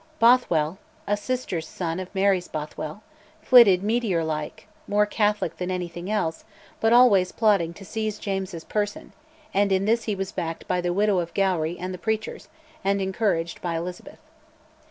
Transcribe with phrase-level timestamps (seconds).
[0.17, 3.03] Bothwell (a sister's son of Mary's Bothwell)
[3.43, 6.43] flitted meteor like, more Catholic than anything else,
[6.79, 9.13] but always plotting to seize James's person;
[9.53, 12.47] and in this he was backed by the widow of Gowrie and the preachers,
[12.83, 14.21] and encouraged by Elizabeth.